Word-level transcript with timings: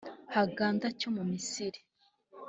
Hurghada 0.33 0.87
cyo 0.99 1.09
mu 1.15 1.23
Misiri 1.31 1.79